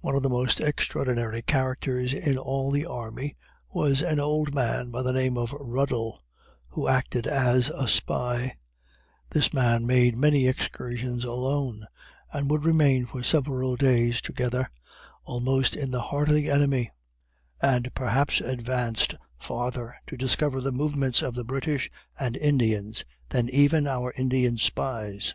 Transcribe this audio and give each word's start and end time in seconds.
One 0.00 0.14
of 0.14 0.22
the 0.22 0.28
most 0.28 0.60
extraordinary 0.60 1.40
characters 1.40 2.12
in 2.12 2.36
all 2.36 2.70
the 2.70 2.84
army, 2.84 3.38
was 3.72 4.02
an 4.02 4.20
old 4.20 4.54
man 4.54 4.90
by 4.90 5.00
the 5.00 5.14
name 5.14 5.38
of 5.38 5.54
Ruddle 5.58 6.20
who 6.68 6.86
acted 6.86 7.26
as 7.26 7.70
a 7.70 7.88
spy; 7.88 8.58
this 9.30 9.54
man 9.54 9.86
made 9.86 10.18
many 10.18 10.46
excursions 10.46 11.24
alone, 11.24 11.86
and 12.30 12.50
would 12.50 12.62
remain 12.62 13.06
for 13.06 13.22
several 13.22 13.74
days 13.74 14.20
together, 14.20 14.66
almost 15.24 15.74
in 15.74 15.90
the 15.90 16.02
heart 16.02 16.28
of 16.28 16.34
the 16.34 16.50
enemy; 16.50 16.90
and 17.62 17.94
perhaps 17.94 18.42
advanced 18.42 19.14
farther 19.38 19.96
to 20.08 20.14
discover 20.18 20.60
the 20.60 20.72
movements 20.72 21.22
of 21.22 21.34
the 21.34 21.42
British 21.42 21.90
and 22.18 22.36
Indians, 22.36 23.02
than 23.30 23.48
even 23.48 23.86
our 23.86 24.12
Indian 24.14 24.58
spies. 24.58 25.34